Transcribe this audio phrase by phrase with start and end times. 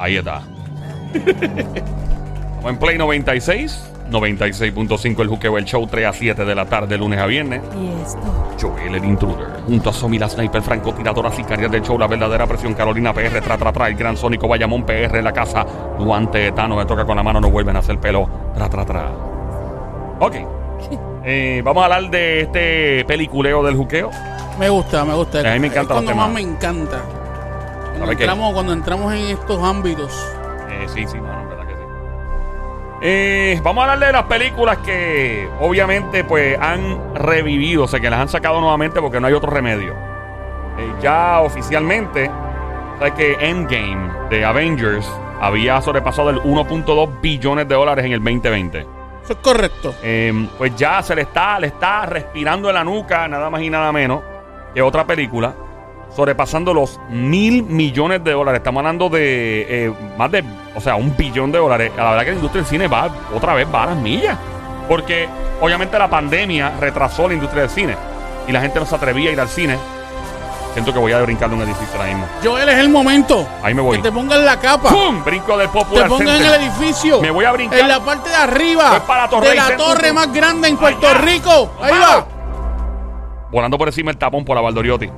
[0.00, 0.40] Ahí está.
[1.14, 3.86] Estamos en Play 96.
[4.10, 7.62] 96.5 el juqueo, el show 3 a 7 de la tarde, lunes a viernes.
[7.78, 8.18] Y esto.
[8.60, 9.60] Joel el intruder.
[9.66, 13.56] Junto a Somi la sniper, francotiradora sicaria del show, la verdadera presión, Carolina PR, tra
[13.56, 15.64] tra tra, el gran sónico Bayamón PR en la casa,
[15.96, 19.12] Duante Etano, me toca con la mano, no vuelven a hacer pelo, tra tra tra.
[20.18, 20.36] Ok.
[21.22, 24.10] Eh, vamos a hablar de este peliculeo del juqueo.
[24.58, 25.40] Me gusta, me gusta.
[25.40, 27.02] A mí me encantan Es cuando más me encanta.
[28.00, 30.34] Cuando entramos, cuando entramos en estos ámbitos.
[30.70, 31.80] Eh, sí, sí, mano, en verdad que sí.
[33.02, 38.08] Eh, vamos a hablar de las películas que obviamente pues han revivido, o sea que
[38.08, 39.92] las han sacado nuevamente porque no hay otro remedio.
[40.78, 42.30] Eh, ya oficialmente,
[42.98, 45.06] sabes que Endgame de Avengers
[45.38, 48.78] había sobrepasado el 1.2 billones de dólares en el 2020.
[49.22, 49.94] Eso es correcto.
[50.02, 53.68] Eh, pues ya se le está, le está respirando en la nuca, nada más y
[53.68, 54.22] nada menos,
[54.72, 55.54] que otra película,
[56.14, 58.58] sobrepasando los mil millones de dólares.
[58.58, 60.44] Estamos hablando de eh, más de,
[60.74, 61.92] o sea, un billón de dólares.
[61.96, 64.36] La verdad que la industria del cine va, otra vez va a las millas.
[64.88, 65.28] Porque
[65.60, 67.96] obviamente la pandemia retrasó la industria del cine
[68.48, 69.78] y la gente no se atrevía a ir al cine.
[70.72, 72.26] Siento que voy a brincar de un edificio ahora mismo.
[72.44, 73.46] Joel, es el momento.
[73.62, 73.96] Ahí me voy.
[73.96, 74.88] Que te pongan la capa.
[74.88, 75.24] ¡Pum!
[75.24, 77.20] Brinco del Te Popular pongan en el edificio.
[77.20, 77.80] Me voy a brincar.
[77.80, 78.90] En la parte de arriba.
[78.90, 81.18] Voy para Torrey de la torre más grande en Puerto Allá.
[81.18, 81.72] Rico.
[81.82, 82.26] Ahí va.
[83.50, 85.10] Volando por encima del tapón por la Valdoriotti.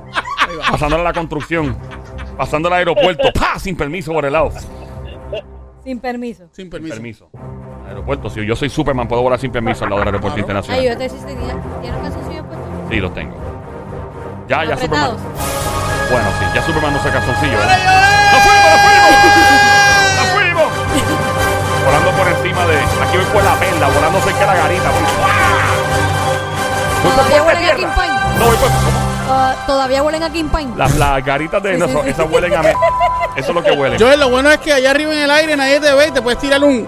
[0.63, 0.71] Ahí va.
[0.71, 1.77] pasándola la construcción,
[2.37, 3.59] pasando el aeropuerto, ¡pa!
[3.59, 4.51] sin permiso por el lado.
[5.83, 6.45] Sin permiso.
[6.51, 6.93] Sin permiso.
[6.95, 7.29] Permiso.
[7.87, 10.61] Aeropuerto, si yo soy Superman, puedo volar sin permiso al lado del aeropuerto Claro.
[10.63, 10.79] internacional.
[10.79, 11.25] Ay, yo te decía,
[11.81, 12.67] ¿tienes calzoncillos puestos?
[12.89, 13.35] Sí, los tengo.
[14.47, 15.11] Ya, ya Superman.
[15.11, 15.21] Apretados.
[16.11, 17.57] Bueno, sí, ya Superman no saca calzoncillo.
[17.57, 19.11] ¡Nos fuimos, nos fuimos!
[20.17, 20.69] ¡Nos fuimos!
[21.85, 22.75] Volando por encima de.
[23.03, 24.89] Aquí voy por la perla, volando cerca de la garita.
[24.89, 25.01] Voy,
[27.03, 27.75] voy por Todavía fuerte huelen a tierra.
[27.75, 28.39] King Pine.
[28.39, 28.69] No, voy por.
[28.69, 29.12] ¿cómo?
[29.67, 30.71] Todavía huelen a King Pine.
[30.75, 31.73] Las, las garitas de.
[31.75, 32.09] Sí, no, sí, eso- sí.
[32.09, 32.69] esas huelen a mí.
[33.35, 33.99] Eso es lo que huelen.
[33.99, 36.21] Joel, lo bueno es que allá arriba en el aire nadie te ve y te
[36.21, 36.87] puedes tirar un.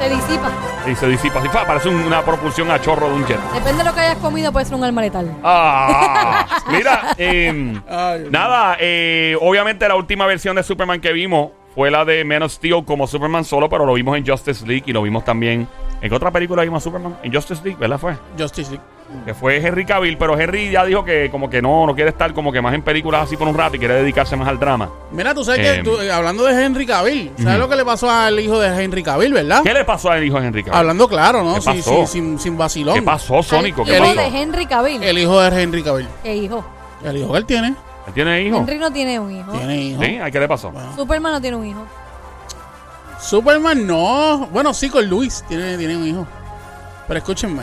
[0.00, 0.50] Se disipa.
[0.90, 1.48] Y se disipa así.
[1.48, 1.66] ¡fa!
[1.66, 3.38] Parece un- una propulsión a chorro de un jet.
[3.52, 5.30] Depende de lo que hayas comido, puede ser un alma letal.
[5.42, 11.50] Ah, mira, em, Ay, Dios nada, eh, obviamente la última versión de Superman que vimos
[11.74, 14.84] fue la de Man of Steel como Superman solo, pero lo vimos en Justice League
[14.86, 15.68] y lo vimos también.
[16.00, 17.16] ¿En qué otra película vimos a Superman?
[17.22, 17.98] En Justice League, ¿verdad?
[17.98, 18.16] Fue.
[18.38, 18.84] Justice League.
[19.24, 22.34] Que fue Henry Cavill, pero Henry ya dijo que como que no, no quiere estar
[22.34, 24.90] como que más en películas así por un rato y quiere dedicarse más al drama.
[25.12, 27.84] Mira, tú sabes Eh, que tú, eh, hablando de Henry Cavill, ¿sabes lo que le
[27.86, 29.62] pasó al hijo de Henry Cavill, verdad?
[29.62, 30.78] ¿Qué le pasó al hijo de Henry Cavill?
[30.78, 31.54] Hablando claro, ¿no?
[31.54, 32.06] ¿Qué Sí, pasó?
[32.06, 32.94] sí, sin, sin vacilón.
[32.96, 33.82] ¿Qué pasó, Sónico?
[33.84, 34.14] ¿Qué hijo pasó?
[34.20, 35.02] de Henry Cavill.
[35.02, 36.08] El hijo de Henry Cavill.
[36.22, 36.64] ¿Qué hijo?
[37.02, 37.68] El hijo que él tiene.
[38.08, 38.58] ¿Él ¿Tiene hijo?
[38.58, 39.52] Henry no tiene un hijo.
[39.52, 40.02] Tiene hijo.
[40.02, 40.18] ¿Sí?
[40.18, 40.70] ¿A qué le pasó?
[40.70, 40.94] Bueno.
[40.96, 41.84] Superman no tiene un hijo.
[43.20, 44.46] Superman no.
[44.52, 46.26] Bueno, sí, con Luis tiene, tiene un hijo.
[47.06, 47.62] Pero escúchenme.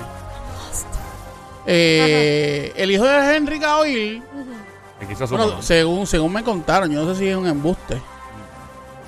[1.67, 4.23] Eh, el hijo de Henry Cavill,
[5.61, 8.01] según, según me contaron, yo no sé si es un embuste.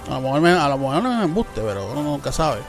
[0.09, 2.61] A lo mejor, me- a lo mejor no es un embuste, pero uno nunca sabe.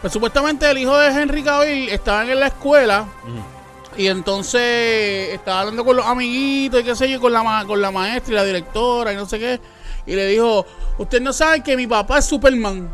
[0.00, 4.00] Pues supuestamente el hijo de Henry Cavill estaba en la escuela Ujú.
[4.00, 7.80] y entonces estaba hablando con los amiguitos y qué sé yo, con la, ma- con
[7.80, 9.60] la maestra y la directora y no sé qué.
[10.06, 10.66] Y le dijo,
[10.98, 12.88] usted no sabe que mi papá es Superman.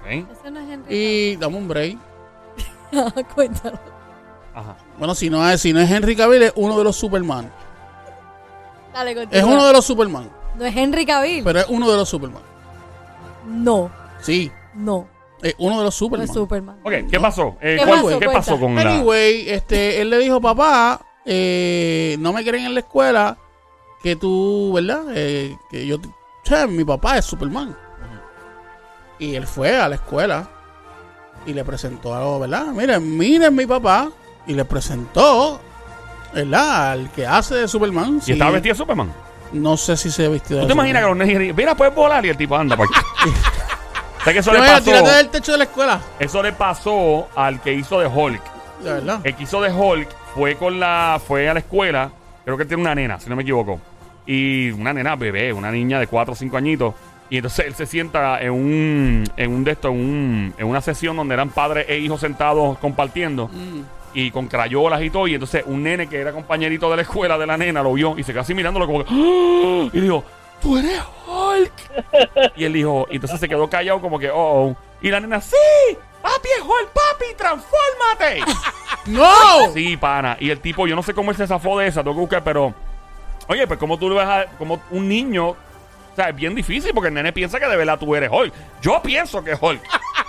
[0.00, 0.06] Ok.
[0.06, 1.98] Ese no es Henry Y dame un break.
[3.34, 3.78] Cuéntalo.
[4.54, 4.76] Ajá.
[5.02, 7.50] Bueno, si no es, si no es Henry Cavill, es uno de los Superman.
[8.94, 9.36] Dale, continúa.
[9.40, 10.30] Es uno de los Superman.
[10.56, 11.42] No es Henry Cavill.
[11.42, 12.42] Pero es uno de los Superman.
[13.48, 15.08] No, Sí, no.
[15.42, 16.28] es uno de los No Superman.
[16.28, 16.76] es Superman.
[16.84, 17.56] Ok, ¿qué pasó?
[17.60, 18.18] Eh, ¿Qué ¿cuál- pasó?
[18.20, 18.80] ¿Qué pasó con la...?
[18.82, 23.36] Anyway, este, él le dijo, papá, eh, no me creen en la escuela
[24.04, 25.02] que tú, ¿verdad?
[25.16, 25.96] Eh, que yo,
[26.44, 27.76] che, mi papá es Superman.
[29.18, 30.48] Y él fue a la escuela
[31.44, 32.66] y le presentó algo, ¿verdad?
[32.66, 34.08] Miren, miren mi papá.
[34.46, 35.60] Y le presentó,
[36.34, 36.92] ¿verdad?
[36.92, 38.16] Al que hace de Superman.
[38.18, 38.32] ¿Y Sí.
[38.32, 39.12] estaba vestido de Superman?
[39.52, 41.28] No sé si se vestió de ¿Tú te imaginas que Superman.
[41.28, 42.24] los nenes mira, puedes volar?
[42.24, 43.30] Y el tipo anda para aquí.
[44.20, 44.84] ¿Sabes que eso le pasó?
[44.84, 46.00] tírate del techo de la escuela.
[46.18, 48.42] Eso le pasó al que hizo de Hulk.
[48.82, 49.20] De verdad.
[49.24, 52.10] El que hizo de Hulk fue con la fue a la escuela,
[52.44, 53.80] creo que tiene una nena, si no me equivoco.
[54.26, 56.94] Y una nena bebé, una niña de 4 o 5 añitos.
[57.30, 60.80] Y entonces él se sienta en un en un de esto, en, un- en una
[60.80, 63.80] sesión donde eran padres e hijos sentados compartiendo Mm.
[64.14, 65.26] Y con crayolas y todo.
[65.26, 68.18] Y entonces un nene que era compañerito de la escuela de la nena lo vio
[68.18, 69.10] y se quedó así mirándolo como que.
[69.10, 69.90] ¡Ah!
[69.92, 70.24] Y dijo,
[70.60, 72.52] tú eres Hulk.
[72.56, 74.76] y él dijo, y entonces se quedó callado como que, oh, oh.
[75.00, 75.56] Y la nena, sí,
[76.22, 78.40] papi es Hulk, papi, transfórmate.
[79.06, 79.72] ¡No!
[79.72, 80.36] sí, pana.
[80.38, 82.44] Y el tipo, yo no sé cómo él se zafó de esa, tengo que buscar,
[82.44, 82.74] pero.
[83.48, 84.46] Oye, pues como tú le vas a.
[84.56, 85.48] Como un niño.
[85.50, 88.52] O sea, es bien difícil porque el nene piensa que de verdad tú eres Hulk.
[88.82, 89.82] Yo pienso que es Hulk.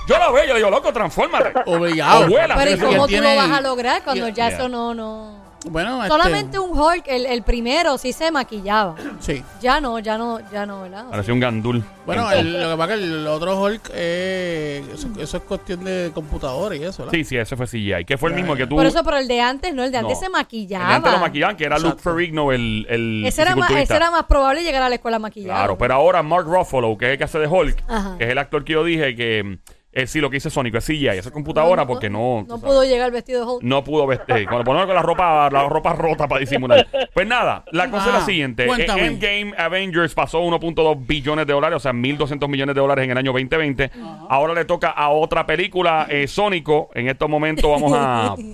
[0.07, 1.53] Yo lo veo, yo le digo, loco, transfórmate.
[1.65, 2.25] Obligado.
[2.25, 2.55] O vuela.
[2.57, 5.43] Pero ¿y Eso cómo tú tiene- lo vas a lograr cuando ya eso no, no...
[5.65, 8.95] Bueno, este, Solamente un Hulk, el, el primero, sí se maquillaba.
[9.21, 9.41] Sí.
[9.61, 11.05] Ya no, ya no, ya no, ¿verdad?
[11.09, 11.81] Parecía un gandul.
[12.05, 15.85] Bueno, el- lo que pasa es que el otro Hulk, eh, eso, eso es cuestión
[15.85, 17.13] de computadora y eso, ¿verdad?
[17.13, 18.03] Sí, sí, ese fue CGI.
[18.03, 18.63] Que fue el mismo ya.
[18.65, 18.75] que tú.
[18.75, 20.19] Por eso, pero el de antes, no, el de antes No.
[20.19, 20.89] se el maquillaba.
[20.89, 22.01] de antes lo maquillaban, que era Luke.
[22.01, 23.93] Ferrigno, el, el Ese era, más, fisiculturista.
[23.95, 25.57] ese era más probable llegar a la escuela maquillado.
[25.57, 28.17] Claro, pero ahora Mark Ruffalo, que es el que hace de Hulk, Ajá.
[28.17, 29.59] que es el actor que yo dije que
[29.93, 32.45] eh, sí, lo que dice Sónico es CGI, esa computadora, porque no.
[32.47, 33.63] No pudo llegar vestido de Hulk.
[33.63, 34.45] No pudo vestir.
[34.47, 36.87] Cuando ponerlo con la ropa, la ropa rota para disimular.
[37.13, 38.65] Pues nada, la cosa es la Ah, siguiente.
[38.65, 39.01] cuéntame.
[39.01, 43.11] Eh, Endgame Avengers pasó 1.2 billones de dólares, o sea, 1.200 millones de dólares en
[43.11, 43.91] el año 2020.
[44.29, 46.89] Ahora le toca a otra película, eh, Sónico.
[46.95, 48.35] En estos momentos vamos a...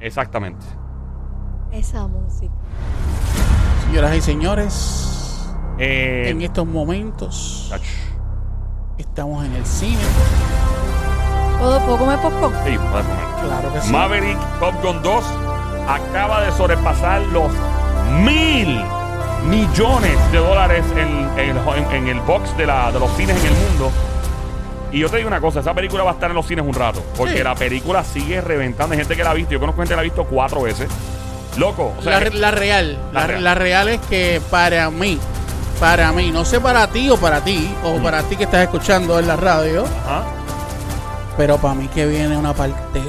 [0.00, 0.64] Exactamente.
[1.72, 2.52] Esa música.
[3.86, 7.82] Señoras y señores, Eh, en estos momentos ach,
[8.98, 9.98] estamos en el cine.
[11.58, 12.54] ¿Puedo, ¿puedo comer popcorn?
[12.64, 13.24] sí, puedes comer.
[13.44, 13.92] Claro que sí.
[13.92, 15.24] Maverick Top Gun 2
[15.88, 17.50] acaba de sobrepasar los
[18.22, 18.80] mil
[19.48, 23.36] millones de dólares en, en el- en- en el box de, la, de los cines
[23.40, 23.90] en el mundo.
[24.92, 26.74] Y yo te digo una cosa, esa película va a estar en los cines un
[26.74, 27.02] rato.
[27.16, 27.42] Porque Sí.
[27.44, 28.92] la película sigue reventando.
[28.92, 29.52] Hay gente que la ha visto.
[29.52, 30.88] Yo conozco gente que la ha visto cuatro veces.
[31.56, 31.92] Loco.
[31.98, 33.44] O sea, la, la real, La la, real.
[33.44, 35.18] la real es que para mí,
[35.80, 39.18] para mí, no sé para ti o para ti, o para ti que estás escuchando
[39.18, 40.24] en la radio, ajá.
[41.36, 43.04] pero para mí que viene una parte 3.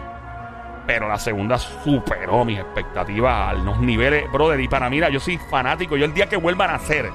[0.88, 4.60] Pero la segunda superó mis expectativas a los niveles, brother.
[4.62, 5.98] Y para mí, mira, yo soy fanático.
[5.98, 7.12] Yo el día que vuelvan a hacer,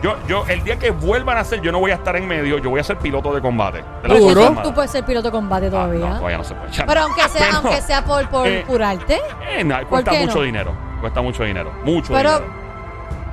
[0.00, 2.58] yo, yo, el día que vuelvan a hacer, yo no voy a estar en medio,
[2.58, 3.82] yo voy a ser piloto de combate.
[4.04, 4.62] De Seguro.
[4.62, 6.08] Tú, puedes ser piloto de combate Ah, todavía.
[6.08, 6.70] no, todavía no se puede.
[6.86, 9.18] Pero aunque sea, Pero, aunque sea por, por eh, curarte,
[9.50, 10.42] eh, no, cuesta mucho no?
[10.42, 10.72] dinero.
[11.00, 11.72] Cuesta mucho dinero.
[11.84, 12.59] Mucho Pero- dinero.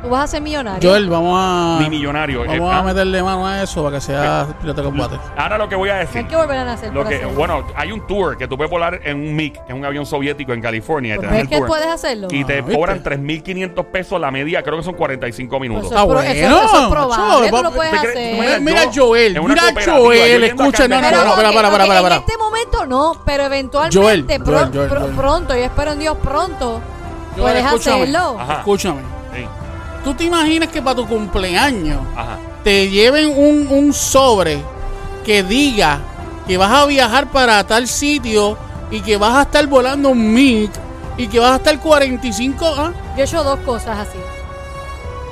[0.02, 0.90] Tú vas a ser millonario.
[0.90, 2.44] Joel, vamos a, Ni millonario.
[2.46, 5.16] eh, vamos ah, a meterle mano a eso para que sea piloto de combate.
[5.36, 6.18] Ahora lo que voy a decir.
[6.20, 9.00] hay que volver a nacer Lo que, bueno, hay un tour que tú puedes volar
[9.04, 11.16] en un MiG, que es un avión soviético en California.
[11.16, 11.68] y te Pues dan ves el que tour.
[11.68, 12.28] puedes hacerlo.
[12.32, 15.90] Y te Ah, cobran 3.500 pesos la media, creo que son 45 minutos.
[15.90, 17.50] Pues Ah, eso, es pro- bueno, eso- eso es probable.
[17.50, 18.62] Tú lo puedes ¿te crees- hacer.
[18.62, 22.16] Mira, Joel, en mira Joel, escucha, no, no, no, para, para, para, para.
[22.16, 24.26] En este momento no, pero eventualmente, Joel,
[25.16, 26.82] pronto, yo espero en Dios pronto,
[27.38, 28.38] puedes hacerlo.
[28.40, 28.54] Ajá.
[28.60, 29.17] Escúchame.
[30.08, 32.38] ¿Tú te imaginas que para tu cumpleaños ajá.
[32.64, 34.64] te lleven un, un sobre
[35.26, 36.00] que diga
[36.48, 38.58] que vas a viajar para tal sitio
[38.90, 40.72] y que vas a estar volando un MiG
[41.18, 44.18] y que vas a estar 45 ah, Yo he hecho dos cosas así,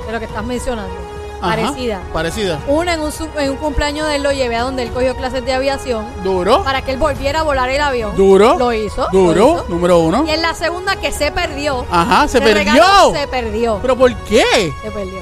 [0.04, 0.94] de lo que estás mencionando,
[1.40, 2.00] ajá, parecidas.
[2.12, 2.58] Parecida.
[2.68, 5.16] Una en un, su- en un cumpleaños de él lo llevé a donde él cogió
[5.16, 8.16] clases de aviación Duro, para que él volviera a volar el avión.
[8.16, 9.06] duro, Lo hizo.
[9.12, 9.66] lo duro, hizo.
[9.68, 10.24] número uno.
[10.26, 11.84] Y en la segunda que se perdió.
[11.90, 12.54] Ajá, se perdió.
[12.72, 13.78] regalo, Se perdió.
[13.82, 14.72] ¿Pero por qué?
[14.82, 15.20] Se perdió.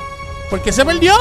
[0.51, 1.15] ¿Por qué se perdió?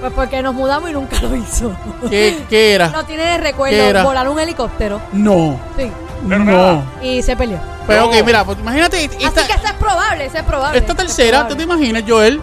[0.00, 1.72] Pues porque nos mudamos y nunca lo hizo.
[2.08, 2.88] ¿Qué, qué era?
[2.92, 5.00] No tiene de recuerdo volar un helicóptero.
[5.12, 5.60] No.
[5.76, 5.90] Sí.
[6.28, 6.52] Pero No.
[6.52, 6.82] nada.
[7.02, 7.58] Y se peleó.
[7.86, 8.08] Pero No.
[8.08, 10.78] ok, mira, pues imagínate esta, Así que eso es probable, eso es probable.
[10.78, 12.40] esta eso es tercera, ¿tú te imaginas, Joel?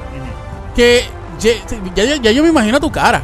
[0.75, 1.51] Que ya,
[1.95, 3.21] ya- ya yo me imagino tu cara.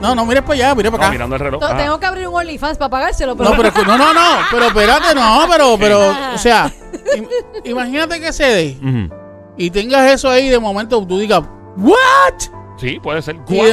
[0.00, 1.12] No, no, mires para allá, mira para No, acá.
[1.12, 1.60] mirando el reloj.
[1.60, 1.76] To- Ajá.
[1.76, 3.50] Tengo que abrir un OnlyFans para pagárselo, pero.
[3.50, 6.72] No, pero no, no, no, pero espérate, no, pero, pero, o sea,
[7.16, 7.28] im-
[7.64, 9.14] imagínate que se dé Ujú.
[9.56, 11.42] y tengas eso ahí de momento tú digas,
[11.76, 11.94] ¿what?
[12.78, 13.36] Sí, puede ser.
[13.48, 13.70] What?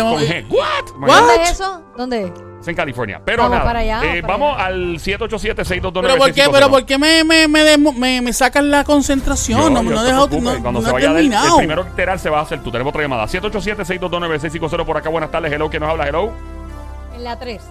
[0.49, 1.07] What?
[1.07, 1.83] ¿Dónde es eso?
[1.97, 2.31] ¿Dónde
[2.65, 2.73] es?
[2.73, 3.21] En California.
[3.23, 3.65] Pero Vamos nada.
[3.65, 4.65] para allá, eh, para vamos allá.
[4.65, 6.01] al 787-622-9650.
[6.01, 9.73] Pero ¿por qué, pero por qué me, me, me, me, me sacan la concentración?
[9.73, 12.29] no, no he dejado, no, Cuando no se vaya del, el primero que enterar se
[12.29, 12.71] va a hacer tú.
[12.71, 13.25] Tenemos otra llamada.
[13.27, 15.09] 787-622-9650 por acá.
[15.09, 15.51] Buenas tardes.
[15.51, 15.69] Hello.
[15.69, 16.07] ¿Quién nos habla?
[16.07, 16.31] Hello.
[17.15, 17.61] En la 3.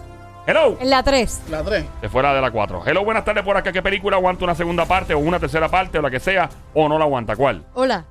[0.47, 0.77] Hello.
[0.81, 1.41] En la 3.
[1.51, 1.85] La tres.
[2.03, 2.83] De fuera de la 4.
[2.87, 3.05] Hello.
[3.05, 3.73] Buenas tardes por acá.
[3.73, 6.49] ¿Qué película aguanta una segunda parte o una tercera parte o la que sea?
[6.75, 7.35] ¿O no la aguanta?
[7.35, 7.63] ¿Cuál?
[7.75, 8.05] Hola.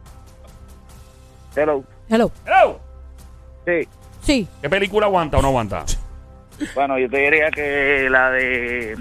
[1.55, 1.83] Hello.
[2.09, 2.31] Hello.
[2.45, 2.79] Hello.
[3.65, 3.87] Sí.
[4.21, 4.47] Sí.
[4.61, 5.85] ¿Qué película aguanta o no aguanta?
[6.75, 8.97] Bueno, yo te diría que la de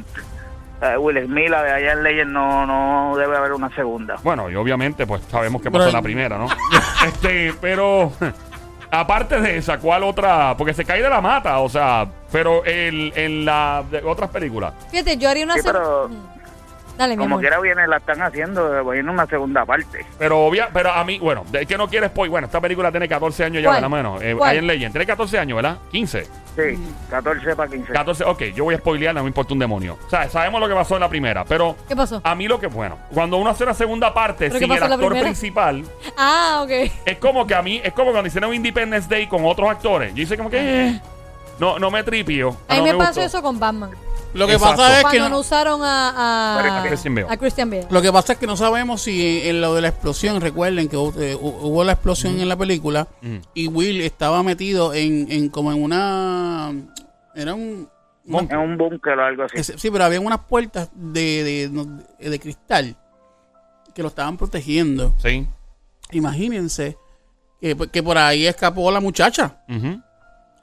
[0.99, 4.17] Will Smith, la de Iron Legend, no, no debe haber una segunda.
[4.23, 6.47] Bueno, y obviamente, pues sabemos que pasó en la primera, ¿no?
[7.07, 8.13] este, pero
[8.91, 10.55] aparte de esa, ¿cuál otra?
[10.57, 14.75] Porque se cae de la mata, o sea, pero el, en la de otras películas.
[14.91, 15.55] Fíjate, yo haría una.
[15.55, 16.32] Sí, pero- Mm.
[17.03, 20.07] Dale, Como quiera viene, la están haciendo, viene una segunda parte.
[20.19, 22.31] Pero obvia, pero a mí, bueno, es que no quieres spoiler.
[22.31, 23.77] Bueno, esta película tiene 14 años ya, ¿Cuál?
[23.77, 24.19] ¿verdad, mano?
[24.21, 24.55] Eh, ¿Cuál?
[24.55, 24.93] Iron Legend.
[24.93, 25.79] Tiene 14 años, ¿verdad?
[25.91, 26.25] 15.
[26.55, 26.79] Sí,
[27.11, 27.93] 14 para 15.
[27.93, 29.99] 14, ok, yo voy a spoilear, no me importa un demonio.
[30.07, 32.21] O sea, sabemos lo que pasó en la primera, pero ¿Qué pasó?
[32.23, 34.87] a mí lo que, bueno, cuando uno hace una segunda parte ¿Pero sin el la
[34.87, 35.83] actor principal,
[36.17, 36.71] Ah, ok.
[37.05, 40.15] es como que a mí, es como cuando hicieron Independence Day con otros actores.
[40.15, 41.01] Yo hice como que, eh,
[41.59, 42.57] no, no me tripio.
[42.69, 43.23] A mí no me, pasó gustó.
[43.23, 43.91] eso con Batman.
[44.35, 44.77] Lo que Exacto.
[44.79, 46.09] pasa es que Cuando no no, usaron a,
[46.59, 47.27] a, A Christian Bale.
[47.29, 47.87] a Christian Bale.
[47.91, 50.97] lo que pasa es que no sabemos si en lo de la explosión, recuerden que
[50.97, 53.07] hu- eh, hubo la explosión en la película
[53.55, 56.73] y Will estaba metido en, en como en una
[57.35, 57.89] era un
[58.25, 59.63] una- En un búnker o algo así.
[59.77, 62.97] sí, pero había unas puertas de, de, de cristal
[63.95, 65.13] que lo estaban protegiendo.
[65.23, 65.47] Sí.
[66.13, 66.97] Imagínense
[67.61, 69.57] que, que por ahí escapó la muchacha.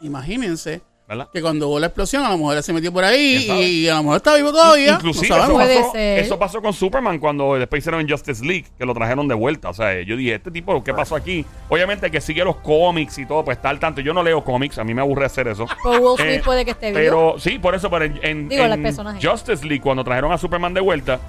[0.01, 1.27] Imagínense ¿Verdad?
[1.33, 3.95] que cuando hubo la explosión, a lo mejor él se metió por ahí y a
[3.95, 4.93] lo mejor está vivo todavía.
[4.93, 6.19] Inclusive no eso pasó, ser.
[6.19, 9.69] eso pasó con Superman cuando después hicieron en Justice League, que lo trajeron de vuelta.
[9.69, 11.43] O sea, yo dije, este tipo, ¿qué pasó aquí?
[11.67, 14.01] Obviamente que sigue los cómics y todo, pues está al tanto.
[14.01, 15.65] Yo no leo cómics, a mí me aburre hacer eso.
[15.83, 16.99] Pero Will Smith Eh, puede que esté vivo.
[16.99, 19.27] Pero sí, por eso, pero en, en- Digo, el en personaje.
[19.27, 21.19] Justice League, cuando trajeron a Superman de vuelta,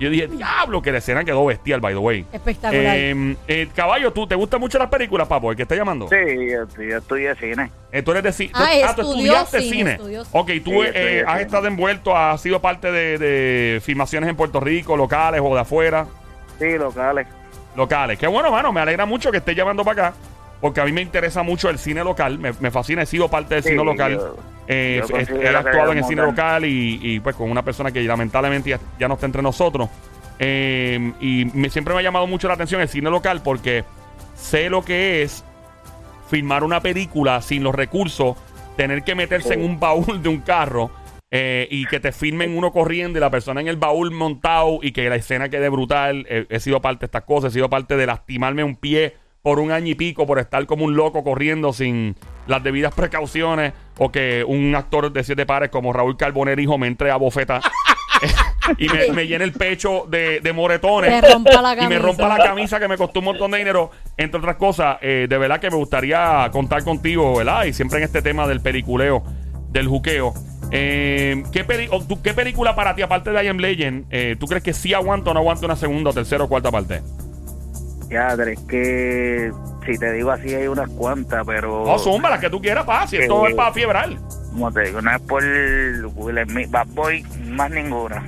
[0.00, 2.26] yo dije, diablo, que la escena quedó bestial, by the way.
[2.32, 2.96] Espectacular.
[2.96, 5.50] Eh, eh, caballo, ¿tú te gustan mucho las películas, papo?
[5.50, 6.08] El que está llamando.
[6.08, 6.16] Sí,
[6.50, 7.70] yo, yo estudié cine.
[7.92, 8.66] Eh, tú eres de ci- Ah,
[8.96, 9.98] tú, tú estudió estudiaste cine, cine.
[9.98, 10.22] cine.
[10.32, 11.42] Ok, tú Sí, eh, estudié has cine.
[11.42, 16.06] estado envuelto, has sido parte de, de filmaciones en Puerto Rico, locales o de afuera.
[16.58, 17.26] Sí, locales.
[17.76, 18.18] Locales.
[18.18, 18.72] Qué bueno, mano.
[18.72, 20.16] Me alegra mucho que estés llamando para acá.
[20.60, 22.38] Porque a mí me interesa mucho el cine local.
[22.38, 23.02] Me, me fascina.
[23.02, 24.12] He sido parte del Sí, cine local.
[24.12, 24.36] yo-
[24.72, 28.02] Eh, considero que actuado en el cine local y, y, pues con una persona que
[28.02, 29.88] lamentablemente ya, ya no está entre nosotros.
[30.38, 33.84] Eh, y me- siempre me ha llamado mucho la atención el cine local porque
[34.34, 35.44] sé lo que es
[36.28, 38.36] filmar una película sin los recursos,
[38.76, 40.90] tener que meterse en un baúl de un carro
[41.32, 44.92] eh, y que te filmen uno corriendo y la persona en el baúl montado y
[44.92, 46.24] que la escena quede brutal.
[46.28, 49.58] Eh, he sido parte de estas cosas, he sido parte de lastimarme un pie por
[49.58, 52.14] un año y pico por estar como un loco corriendo sin
[52.50, 56.86] las debidas precauciones o que un actor de siete pares como Raúl Carboner hijo me
[56.86, 57.60] entre a bofeta
[58.78, 62.28] y me, me llene el pecho de, de moretones Te rompa la y me rompa
[62.28, 63.90] la camisa que me costó un montón de dinero.
[64.16, 67.64] Entre otras cosas, eh, de verdad que me gustaría contar contigo, ¿verdad?
[67.64, 69.22] Y siempre en este tema del peliculeo,
[69.70, 70.34] del juqueo.
[70.72, 74.36] Eh, ¿qué, peli- o tú- ¿Qué película para ti, aparte de I Am Legend, eh,
[74.38, 77.00] tú crees que sí aguanta o no aguanta una segunda, tercera o cuarta parte?
[78.10, 79.50] Ya, es que
[79.92, 81.84] si te digo así hay unas cuantas, pero...
[81.84, 84.08] No, zumba, la que tú quieras, pa, si esto Eh, es para fiebrar.
[84.52, 88.22] Como te digo, no es por Will Smith, Bad Boy, más ninguna.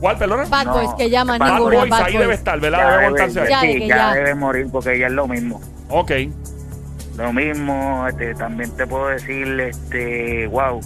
[0.00, 0.44] ¿Cuál, perdona?
[0.46, 1.76] Bad no, Boys, que Bad Bad ninguna.
[1.78, 2.20] Boys, Bad ahí Boys.
[2.22, 2.78] debe estar, ¿verdad?
[2.78, 3.48] Ya Debe ahí.
[3.48, 4.14] Ya, sí, ya ya.
[4.14, 5.60] debe morir porque ya es lo mismo.
[5.88, 6.10] Ok.
[7.16, 10.80] Lo mismo, este, también te puedo decir, este, wow.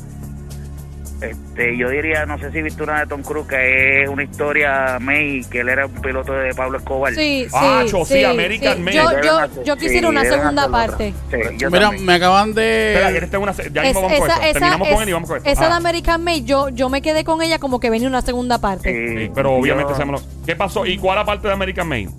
[1.21, 4.99] Este, yo diría, no sé si viste una de Tom Cruise, que es una historia
[5.01, 7.15] May, que él era un piloto de Pablo Escobar.
[7.15, 8.83] Sí, sí, Ah, cho, sí, sí, American sí.
[8.83, 8.97] Made.
[8.97, 11.15] Yo, yo, yo sí, quisiera una segunda parte.
[11.57, 12.05] Yo Mira, también.
[12.05, 13.19] me acaban Espera, de.
[13.19, 13.53] esta es una.
[13.55, 15.37] se- Ya Es- mismo vamos con esa, esa, Terminamos con es- él y vamos con
[15.39, 15.49] esto.
[15.51, 15.77] esa de Ah.
[15.77, 18.93] American Made, yo, yo me quedé con ella como que venía una segunda parte.
[18.93, 20.85] Sí, Sí, pero obviamente yo- sabemos lo- ¿Qué pasó?
[20.85, 22.11] ¿Y cuál aparte de American Made?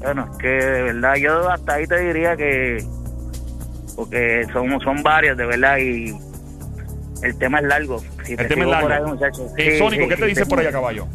[0.00, 2.84] Bueno, es que de verdad, yo hasta ahí te diría que.
[3.96, 6.12] Porque son, son varios, de verdad, y
[7.22, 8.02] el tema es largo.
[8.24, 8.88] Si El te tema es largo.
[8.90, 10.50] ahí, muchacho, Eh, sí, Sónico, sí, ¿qué te sí, dice sí.
[10.50, 11.06] por allá, caballo?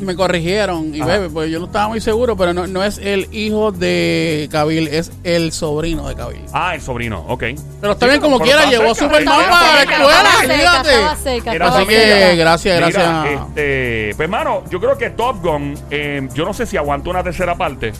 [0.00, 1.10] Me corrigieron y Ajá.
[1.10, 4.86] bebe, pues yo no estaba muy seguro, pero no, no es el hijo de Cabil,
[4.86, 6.40] es el sobrino de Cabil.
[6.52, 7.42] Ah, el sobrino, ok.
[7.80, 10.94] Pero está Sí, bien como quiera, llevó Superman para la escuela, fíjate.
[11.04, 13.40] Así que gracias, Mira, gracias.
[13.48, 17.24] este, pues, mano, yo creo que Top Gun, eh, yo no sé si aguanto una
[17.24, 17.92] tercera parte.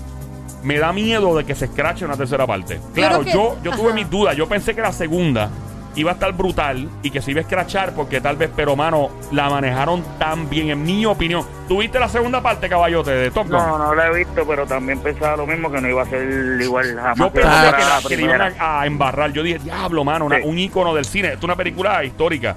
[0.63, 2.79] Me da miedo de que se escrache una tercera parte.
[2.95, 4.37] Claro, que- yo, yo tuve mis dudas.
[4.37, 5.51] Yo pensé que la segunda
[5.97, 9.11] iba a estar brutal y que se iba a escrachar porque tal vez, pero mano,
[9.33, 11.45] la manejaron tan bien, en mi opinión.
[11.67, 13.57] ¿Tuviste la segunda parte, caballote, de Top Gun?
[13.59, 16.61] No, no la he visto, pero también pensaba lo mismo, que no iba a ser
[16.61, 17.19] igual jamás.
[17.19, 19.33] Yo pensé la que, la- que le iban a, a embarrar.
[19.33, 20.43] Yo dije, diablo, mano, una- Sí.
[20.45, 21.29] un ícono del cine.
[21.29, 22.57] Esto es una película histórica.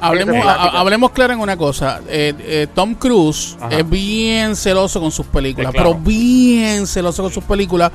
[0.00, 2.00] Hablemos, ha- hablemos claro en una cosa.
[2.08, 3.76] Eh, eh, Tom Cruise Ajá.
[3.76, 5.90] es bien celoso con sus películas, Sí, claro.
[5.94, 7.90] pero bien celoso con sus películas.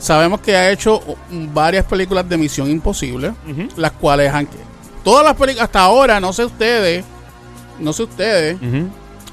[0.00, 1.00] Sabemos que ha hecho
[1.52, 3.32] varias películas de Misión Imposible,
[3.76, 4.48] las cuales han...
[5.04, 7.04] Todas las películas, hasta ahora, no sé ustedes,
[7.78, 8.58] no sé ustedes,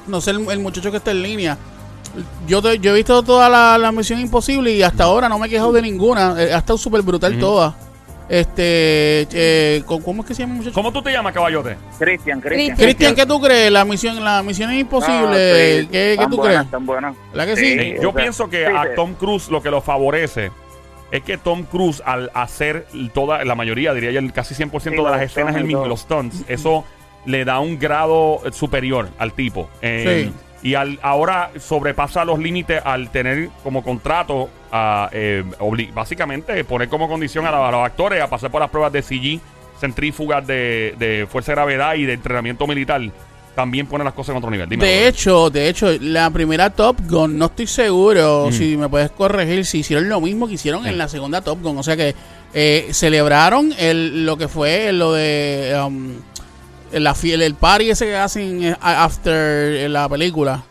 [0.06, 1.58] no sé el, el muchacho que está en línea.
[2.46, 5.46] Yo, te- yo he visto toda la, la Misión Imposible y hasta ahora no me
[5.46, 6.34] he quejado de ninguna.
[6.42, 7.40] Eh, ha estado súper brutal Ujú.
[8.28, 10.74] Este, eh, ¿cómo- ¿cómo es que se llama muchacho?
[10.74, 11.76] ¿Cómo tú te llamas, caballote?
[11.98, 12.76] Cristian, Cristian.
[12.76, 13.72] Cristian, ¿qué tú crees?
[13.72, 15.80] La misión, la misión es imposible.
[15.82, 16.60] Sí, ¿Qué, qué tú buenas, crees?
[16.66, 17.16] Están buenas.
[17.32, 17.78] ¿Verdad que sí?
[17.78, 18.94] Sí, yo o sea, pienso que sí, a.
[18.94, 20.50] Tom Cruise lo que lo favorece
[21.10, 25.04] es que Tom Cruise al hacer toda la mayoría, diría yo, el casi 100% Sí,
[25.04, 26.84] de las escenas él mismo, los stunts, eso
[27.24, 29.70] le da un grado superior al tipo.
[29.80, 30.32] Eh, Sí.
[30.62, 36.88] Y al, ahora sobrepasa los límites al tener como contrato, a, eh, obli- básicamente poner
[36.88, 39.40] como condición a, la- a los actores a pasar por las pruebas de CG,
[39.80, 43.00] centrífugas de, de fuerza de gravedad y de entrenamiento militar.
[43.54, 44.68] También pone las cosas en otro nivel.
[44.68, 48.52] Dime, De hecho, de hecho, la primera Top Gun, no estoy seguro Mm.
[48.52, 50.90] si me puedes corregir, si hicieron lo mismo que hicieron Sí.
[50.90, 51.76] en la segunda Top Gun.
[51.78, 52.14] O sea que
[52.54, 56.12] eh, celebraron el, lo que fue lo de um,
[56.92, 60.62] la fiel, el party ese que hacen eh, after la película.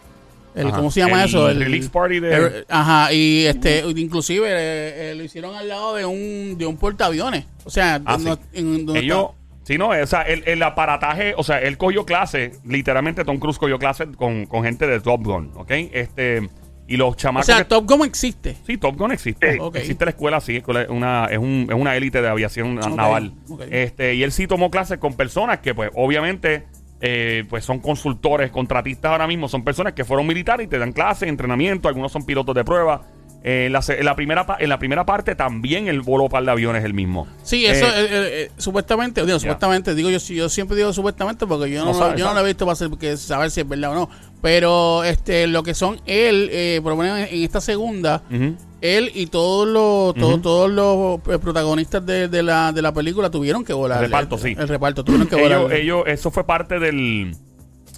[0.55, 0.71] El.
[0.71, 1.47] ¿Cómo se llama El eso?
[1.49, 6.03] release party de- el- ajá, y este, inclusive eh, eh, lo hicieron al lado de
[6.05, 7.45] un, de un portaaviones.
[7.63, 8.41] O sea, Ah, no- sí.
[8.53, 9.27] en- donde Ellos,
[9.63, 13.59] sí, no, o sea, el, el aparataje, o sea, él cogió clase, literalmente Tom Cruise
[13.59, 15.69] cogió clase con, con gente de Top Gun, ¿ok?
[15.93, 16.49] Este,
[16.87, 17.45] y los o chamacos.
[17.45, 18.55] sea, que- Top Gun existe.
[18.65, 19.53] sí, Top Gun existe.
[19.53, 19.59] Sí.
[19.73, 23.33] Existe la escuela, sí, escuela- es una, es, un, es una élite de aviación naval.
[23.69, 26.65] Este, y él sí tomó clases con personas que, pues, obviamente.
[26.99, 30.93] eh, pues son consultores, contratistas ahora mismo, son personas que fueron militares y te dan
[30.93, 33.03] clases, entrenamiento, algunos son pilotos de prueba.
[33.49, 36.51] En, la, se- en la primera, en la primera parte también el vuelo par de
[36.51, 37.27] aviones es el mismo.
[37.43, 41.71] Sí, eso Eh, eh, eh, supuestamente, digo, supuestamente, digo yo, yo siempre digo supuestamente porque
[41.71, 43.95] yo No yo no lo he visto para ser- que saber si es verdad o
[43.95, 44.09] no.
[44.41, 48.21] Pero este lo que son él, eh, por lo menos en, esta segunda,
[48.81, 50.41] él y todos los todos, Ujú.
[50.41, 53.99] todos los protagonistas de, de la, de la película tuvieron que volar.
[54.03, 54.55] El reparto, sí.
[54.59, 55.73] El reparto tuvieron que ellos, volar.
[55.77, 57.35] ellos, eso fue parte del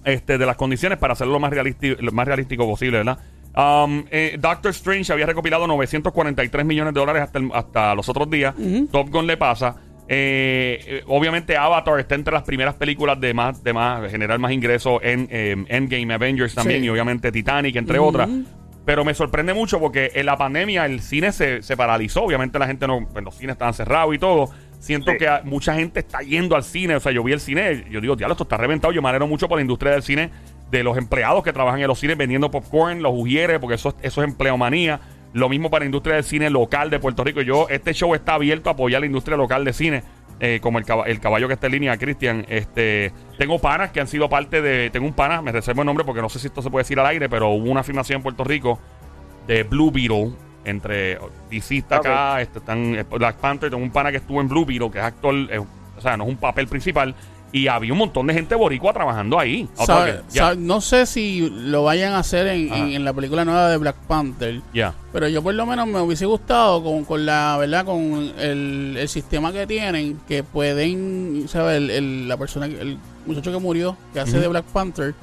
[0.06, 3.18] este de las condiciones para hacerlo lo más realístico, lo más realístico posible, ¿verdad?
[3.60, 8.30] Um, eh, Doctor Strange había recopilado 943 millones de dólares hasta, el- hasta los otros
[8.30, 8.56] días.
[8.92, 9.76] Top Gun le pasa.
[10.08, 14.52] Eh, eh, obviamente Avatar está entre las primeras películas de más, de más generar más
[14.52, 16.86] ingresos en eh, Endgame, Avengers también Sí.
[16.88, 18.30] y obviamente Titanic, entre otras.
[18.86, 22.24] Pero me sorprende mucho porque en la pandemia el cine se, se paralizó.
[22.24, 24.50] Obviamente la gente no, pues, los cines estaban cerrados y todo.
[24.80, 25.18] Siento Sí.
[25.18, 26.96] que mucha gente está yendo al cine.
[26.96, 28.92] O sea, yo vi el cine, yo digo, diablo, esto está reventado.
[28.94, 30.32] Yo me alegro mucho por la industria del cine,
[30.72, 34.22] de los empleados que trabajan en los cines vendiendo popcorn, los ujieres, porque eso, eso
[34.22, 35.00] es empleomanía.
[35.34, 37.42] Lo mismo para la industria del cine local de Puerto Rico.
[37.42, 40.04] Yo, este show está abierto a apoyar la industria local de cine.
[40.40, 42.46] eh, como el, el caballo que está en línea, Cristian.
[42.50, 44.90] Este, tengo panas que han sido parte de.
[44.90, 47.00] Tengo un pana, me reservo el nombre porque no sé si esto se puede decir
[47.00, 48.80] al aire, pero hubo una afirmación en Puerto Rico
[49.48, 50.34] de Blue Beetle.
[50.66, 51.18] Entre
[51.50, 54.66] DC está acá, este, están eh, Black Panther, tengo un pana que estuvo en Blue
[54.66, 57.16] Beetle, que es actor, eh, o sea, no es un papel principal.
[57.52, 59.68] Y había un montón de gente boricua trabajando ahí.
[59.86, 63.70] Sabe- sabe- no sé si lo vayan a hacer en, en- en la película nueva
[63.70, 64.62] de Black Panther.
[64.74, 64.94] ya.
[65.12, 69.10] Pero yo por lo menos me hubiese gustado con, con la verdad con el, el
[69.10, 73.98] sistema que tienen que pueden sabes el, el- la persona que- el muchacho que murió
[74.14, 75.14] que hace de Black Panther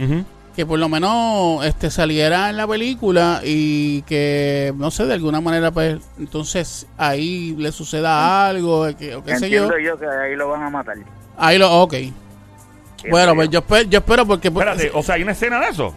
[0.56, 5.40] que por lo menos este saliera en la película y que no sé de alguna
[5.40, 10.06] manera pues entonces ahí le suceda algo que, o qué sé yo Entiendo yo que
[10.06, 10.96] ahí lo van a matar.
[11.38, 11.94] Ahí lo ok
[13.10, 15.68] bueno pues yo espero, yo espero porque pues, Espérate, o sea, hay una escena de
[15.68, 15.94] eso.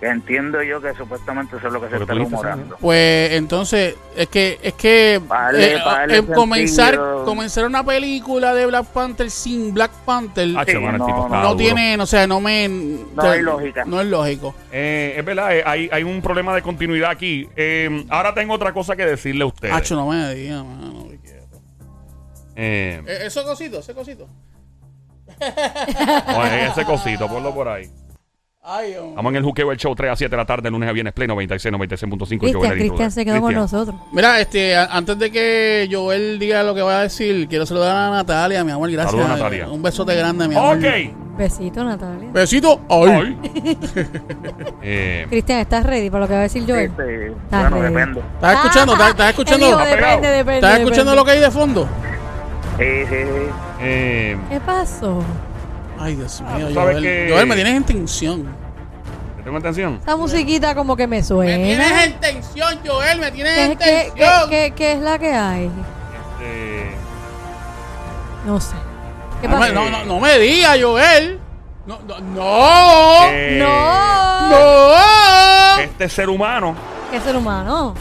[0.00, 2.76] Entiendo yo que supuestamente eso es lo que se está tú dijiste eso, rumorando.
[2.78, 7.24] Pues entonces, es que, es que Vale, eh, vale, eh, comenzar, sentido.
[7.24, 11.24] comenzar una película de Black Panther sin Black Panther Ah, Sí, el no, tipo no
[11.24, 11.56] está no duro.
[11.56, 12.68] tiene, o sea, no me...
[12.68, 13.84] No hay lógica.
[13.86, 14.54] No es lógico.
[14.70, 17.48] Eh, es verdad, eh, hay, hay un problema de continuidad aquí.
[17.56, 19.72] Eh, ahora tengo otra cosa que decirle a ustedes.
[19.74, 21.03] Hacho, no me digas, mano.
[22.56, 24.28] Eh, Eh, Ese cosito, ese cosito.
[25.38, 27.90] bueno, ese cosito, ponlo por ahí.
[28.66, 28.92] Ay.
[28.92, 31.12] Estamos en el Juqueo, el show 3 a 7 de la tarde, lunes a viernes,
[31.12, 32.38] Play 96, 96.5.
[32.38, 33.94] Cristian, Cristian se quedó con nosotros.
[34.10, 37.94] Mira, este, a- antes de que Joel diga lo que va a decir, quiero saludar
[37.94, 39.10] a Natalia, mi amor, gracias.
[39.10, 39.68] Saludos, Natalia.
[39.68, 40.78] Un besote grande, mi amor.
[40.78, 40.84] Ok.
[41.36, 42.30] Besito, Natalia.
[42.32, 42.80] Besito.
[42.88, 43.10] Ay.
[43.10, 43.78] Ay.
[44.86, 46.86] Eh, Cristian, ¿estás ready para lo que va a decir Joel?
[46.90, 47.94] Este, Está bueno, ready.
[47.94, 48.20] depende.
[48.34, 48.92] ¿Estás escuchando?
[48.92, 49.78] ¿Estás, estás escuchando?
[49.78, 50.54] Depende, depende.
[50.56, 51.16] ¿Estás escuchando depende.
[51.16, 51.88] lo que hay de fondo?
[52.78, 53.50] Sí, sí, sí.
[53.80, 55.22] eh, ¿Qué pasó?
[55.98, 57.02] Ay, Dios mío, ¿sabes Joel.
[57.02, 57.28] qué?
[57.30, 58.46] Joel, me tienes en tensión.
[59.36, 60.00] ¿te tengo atención?
[60.02, 61.54] Esa musiquita como que me Me suena.
[61.64, 64.50] tienes en tensión, Joel, me tienes ¿Qué, en qué, qué, tensión.
[64.50, 65.70] qué- qué es la que hay?
[66.42, 66.94] Eh,
[68.46, 68.74] No sé.
[69.40, 69.74] ¿Qué No, me- pasó?
[69.74, 71.38] no, no, no me digas, Joel.
[71.86, 73.30] No, no, no.
[73.30, 74.48] que No.
[74.50, 75.78] No.
[75.80, 76.74] Este ser humano
[77.10, 77.94] ¿Qué ser humano?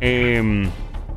[0.00, 0.68] eh,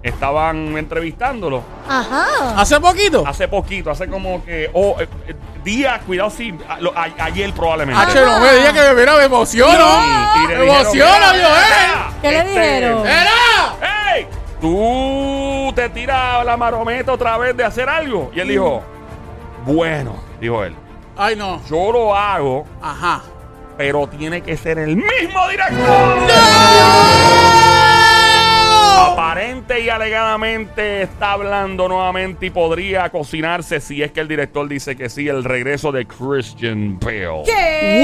[0.04, 2.60] estaban entrevistándolo Ajá.
[2.62, 3.24] Hace poquito.
[3.28, 7.52] hace poquito, hace como que, oh, eh, eh, días, cuidado, sí, a- lo- a- ayer
[7.54, 8.02] probablemente.
[8.02, 9.74] H, no me digas que me mira, me emociono.
[9.74, 11.66] Y- y le me dijeron, emociono, "Mira, Joel.
[11.66, 13.08] mira, ¿Qué le dijeron?
[13.08, 14.16] ¡Era!
[14.16, 14.28] ¡Ey!
[14.62, 18.32] ¿Tú te tiras la marometa otra vez de hacer algo?
[18.34, 18.82] Y él dijo,
[19.66, 20.76] bueno, dijo él,
[21.18, 21.62] Ay, no.
[21.70, 23.22] yo lo hago, Ajá.
[23.78, 26.18] pero tiene que ser el mismo director.
[28.98, 34.96] Aparente y alegadamente está hablando nuevamente y podría cocinarse si es que el director dice
[34.96, 37.44] que sí, el regreso de Christian Bale.
[37.46, 38.04] ¿Qué?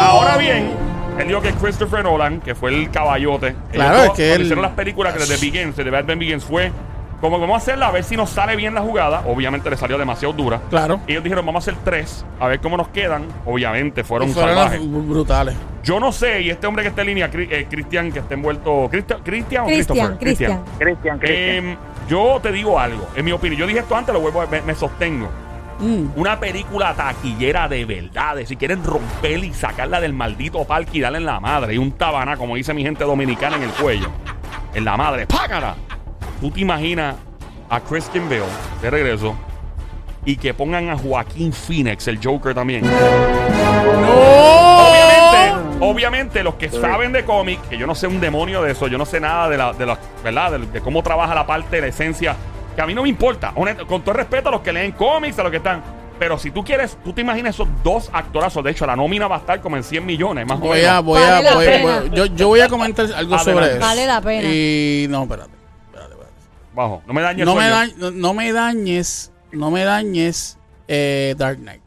[0.00, 0.70] Ahora bien,
[1.18, 4.72] él dijo que Christopher Nolan, que fue el caballote, Claro, es que él- hicieron las
[4.72, 6.70] películas que desde Begins, de Batman Begins, fue
[7.22, 9.22] como vamos a hacerla a ver si nos sale bien la jugada.
[9.26, 10.60] Obviamente le salió demasiado dura.
[10.68, 11.00] Claro.
[11.06, 13.24] Y ellos dijeron, vamos a hacer tres, a ver cómo nos quedan.
[13.46, 14.80] Obviamente fueron, Y fueron salvajes.
[14.82, 15.54] br- brutales.
[15.82, 18.88] Yo no sé, y este hombre que está en línea, eh, Cristian, que está envuelto.
[18.90, 20.18] ¿Cristian Cristian o Cristian, Christopher?
[20.18, 20.60] Cristian.
[20.78, 21.64] Cristian, Cristian.
[21.66, 21.76] Em,
[22.08, 23.58] yo te digo algo, en mi opinión.
[23.60, 25.28] Yo dije esto antes, lo vuelvo a, me, me sostengo.
[25.80, 26.08] Mm.
[26.16, 31.00] Una película taquillera de verdad, de si quieren romper y sacarla del maldito parque y
[31.00, 31.74] darle en la madre.
[31.74, 34.08] Y un tabana, como dice mi gente dominicana, en el cuello.
[34.74, 35.74] En la madre, ¡págara!
[36.42, 37.14] ¿Tú te imaginas
[37.70, 38.42] a Christian Bale
[38.82, 39.34] de regreso
[40.26, 42.82] y que pongan a Joaquín Phoenix, el Joker también?
[42.82, 42.90] ¡No!
[44.88, 48.88] Obviamente, obviamente los que saben de cómic, que yo no sé un demonio de eso,
[48.88, 50.50] yo no sé nada de la, de la ¿verdad?
[50.52, 52.34] De, de cómo trabaja la parte de la esencia,
[52.74, 55.38] que a mí no me importa, honesto, con todo respeto a los que leen cómics,
[55.38, 55.80] a los que están.
[56.18, 59.36] Pero si tú quieres, tú te imaginas esos dos actorazos, de hecho la nómina va
[59.36, 61.04] a estar como en 100 millones, más o Voy a, menos.
[61.04, 61.66] voy a, Vale la voy-
[62.08, 63.44] voy- yo, yo voy a comentar algo Adelante.
[63.52, 63.80] sobre eso.
[63.80, 64.48] Vale la pena.
[64.48, 65.51] Y no, espérate.
[66.74, 70.58] Bajo, no me dañes No me, no, no dañes, no me dañes
[70.88, 71.82] eh, Dark Knight.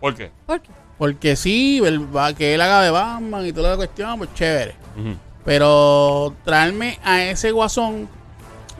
[0.00, 0.30] ¿Por qué?
[0.46, 0.70] ¿Por qué?
[0.98, 4.74] Porque sí, el- va- que él haga de Batman y toda la cuestión, pues chévere.
[5.44, 8.08] Pero traerme a ese guasón.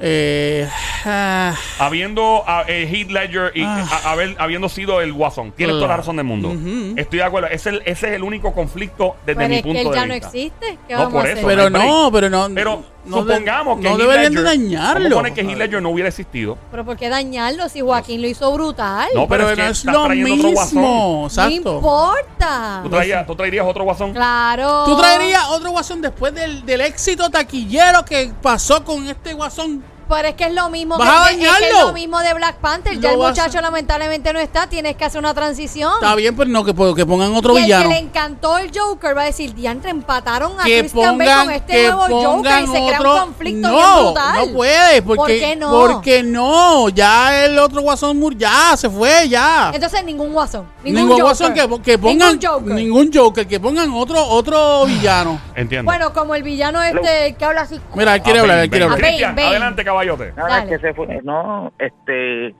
[0.03, 0.67] Eh,
[1.05, 3.87] ah, Habiendo a, eh, Heath Ledger y Ah.
[4.05, 6.55] a- haber- habiendo sido el guasón, tienes toda la razón del mundo.
[6.97, 7.49] Estoy de acuerdo.
[7.49, 9.89] Ese, es el- ese es el único conflicto desde Pero mi es que punto él
[9.91, 10.27] de ya no vista.
[10.29, 10.79] existe.
[10.89, 12.11] ¿Qué No, vamos por a eso, pero no hay no,
[12.55, 13.25] pero no.
[13.25, 15.17] De- supongamos que no Heath deberían de dañarlo.
[15.17, 16.57] Poner que Heath Ledger no hubiera existido.
[16.71, 19.09] Pero ¿por qué dañarlo si Joaquín lo hizo brutal?
[19.15, 20.77] No, pero pero es que no es lo trayendo otro guasón.
[20.83, 21.29] mismo.
[21.37, 22.81] No importa.
[22.83, 24.13] ¿Tú, traías- tú traerías otro guasón?
[24.13, 24.85] Claro.
[24.85, 29.83] ¿Tú traerías otro guasón después del, del éxito taquillero que pasó con este guasón?
[30.11, 31.87] Pero es que es lo mismo ¿Vas que, a es que es dañarlo?
[31.87, 32.95] lo mismo de Black Panther.
[32.97, 34.67] Lo Ya el a- muchacho lamentablemente no está.
[34.67, 35.93] Tienes que hacer una transición.
[35.95, 37.89] Está bien, pero no, que, que pongan otro y el villano.
[37.89, 41.47] que le encantó el Joker va a decir, diantre, empataron a que Christian Bale pongan,
[41.47, 43.15] con este que nuevo Joker y se crea otro.
[43.15, 44.35] un conflicto bien no, brutal.
[44.47, 45.71] no puede, porque, ¿Por qué no?
[45.71, 49.71] porque no, ya el otro guasón mur ya se fue, ya.
[49.73, 50.67] Entonces ningún guasón.
[50.83, 51.25] Ningún, Ningún Joker.
[51.25, 52.75] guasón que, que pongan Ningún Joker.
[52.75, 55.41] ningún Joker, que pongan otro otro villano.
[55.55, 55.91] Entiendo.
[55.91, 57.79] Bueno, como el villano este que habla así.
[57.95, 59.01] Mira, él quiere Ah, hablar, él quiere hablar.
[59.01, 59.45] Bane.
[59.47, 60.33] adelante, caballote.
[60.37, 60.69] Nada, Dale.
[60.71, 61.21] que se fue.
[61.23, 62.55] No, este.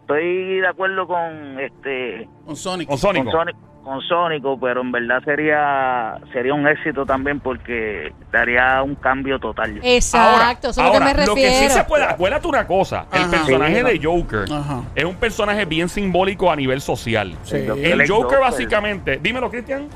[0.00, 2.28] Estoy de acuerdo con este.
[2.44, 2.88] Con Sonic.
[2.88, 3.24] Con Sónico.
[3.24, 8.96] Con, Sonic, con Sónico, pero en verdad sería sería un éxito también porque daría un
[8.96, 9.80] cambio total.
[9.82, 11.74] Exacto, eso es lo que ahora, me lo que sí refiero.
[11.74, 14.82] se puede, acuérdate una cosa, el personaje Sí, de Joker Ajá.
[14.94, 17.34] es un personaje bien simbólico a nivel social.
[17.44, 17.56] Sí.
[17.56, 19.88] El es Joker básicamente, dímelo Cristian.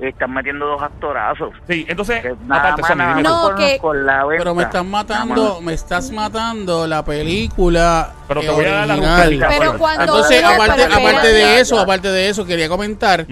[0.00, 1.50] Están metiendo dos actorazos.
[1.68, 3.28] Sí, entonces, Que nada aparte, dime tú.
[3.28, 4.38] No, que- por la venta.
[4.42, 8.12] Pero me estás matando, me estás matando la película.
[8.26, 9.48] Pero te eh, voy a dar la.
[9.48, 11.82] Pero cuando Entonces, aparte, pero aparte de eso, Ya, ya.
[11.84, 13.26] aparte de eso, quería comentar,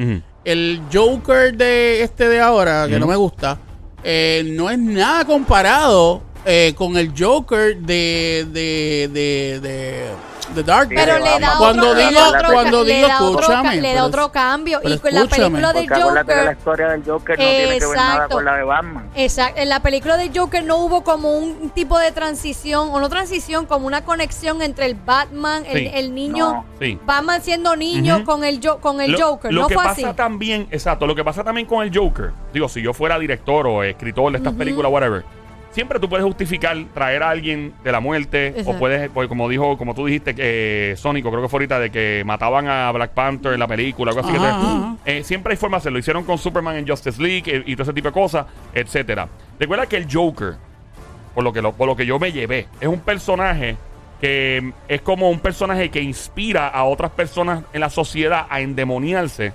[0.44, 3.58] el Joker de este de ahora, que no me gusta,
[4.04, 10.06] eh, no es nada comparado eh, con el Joker de, de, de, de,
[10.54, 11.00] The Dark Knight.
[11.06, 11.54] Pero le da.
[11.58, 12.20] Cuando otro, digo-
[12.52, 14.80] cuando le digo, escúchame, le da otro cambio.
[14.84, 17.64] Y con la película de Porque acuérdate que la Joker, historia del Joker no tiene
[17.78, 18.34] que ver nada Exacto.
[18.36, 19.10] con la de Batman.
[19.14, 23.08] exacto, en la película de Joker no hubo como un tipo de transición, o no
[23.08, 25.90] transición, como una conexión entre el Batman, el, Sí.
[25.94, 26.64] el niño, No.
[26.80, 26.98] Sí.
[27.04, 28.24] Batman siendo niño Ujú.
[28.24, 29.52] con el, con el lo, Joker.
[29.52, 30.16] lo no que fue pasa así.
[30.16, 33.82] también, exacto, lo que pasa también con el Joker, digo, si yo fuera director o
[33.82, 35.24] escritor de estas películas, whatever,
[35.72, 39.76] siempre tú puedes justificar traer a alguien de la muerte o puedes, pues, como dijo,
[39.76, 43.52] como tú dijiste, que Sónico, creo que fue ahorita, de que mataban a Black Panther
[43.54, 44.32] en la película, algo así.
[44.32, 45.96] que te- eh, siempre hay forma de hacerlo.
[45.96, 49.28] Lo hicieron con Superman en Justice League eh, y todo ese tipo de cosas, etcétera.
[49.58, 50.54] Recuerda que el Joker,
[51.34, 53.76] por lo que, lo, por lo que yo me llevé, es un personaje
[54.20, 58.60] que mm, es como un personaje que inspira a otras personas en la sociedad a
[58.60, 59.52] endemoniarse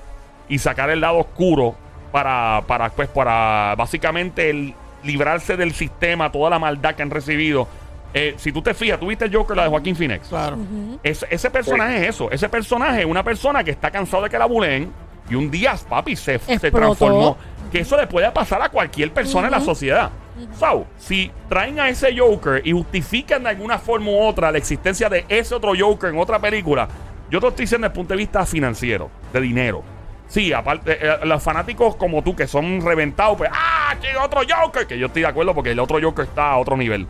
[0.49, 1.75] y sacar el lado oscuro
[2.11, 4.73] para, para, pues, para básicamente el
[5.07, 7.67] librarse del sistema, toda la maldad que han recibido.
[8.13, 10.27] Eh, si tú te fijas, tú viste el Joker, la de Joaquín Phoenix.
[10.27, 10.57] Claro.
[11.03, 12.31] Es- ese personaje es eso.
[12.31, 14.91] Ese personaje es una persona que está cansado de que la buleen
[15.29, 17.37] y un día, papi, se, transformó.
[17.71, 20.09] Que eso le puede pasar a cualquier persona en la sociedad.
[20.57, 25.09] So, si traen a ese Joker y justifican de alguna forma u otra la existencia
[25.09, 26.87] de ese otro Joker en otra película,
[27.29, 29.83] yo te lo estoy diciendo desde el punto de vista financiero, de dinero.
[30.27, 33.76] Sí, aparte, eh, los fanáticos como tú que son reventados, pues, ¡ah!
[34.01, 34.85] ¡Que otro Joker!
[34.87, 37.07] Que yo estoy de acuerdo porque el otro Joker está a otro nivel.